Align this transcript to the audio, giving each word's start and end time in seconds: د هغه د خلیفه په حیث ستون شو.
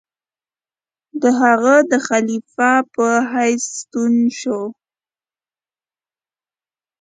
د 1.21 1.23
هغه 1.41 1.75
د 1.91 1.93
خلیفه 2.07 2.71
په 2.95 3.07
حیث 3.31 3.63
ستون 3.79 4.13
شو. 4.39 4.61